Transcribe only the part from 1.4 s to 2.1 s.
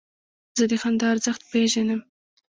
پېژنم.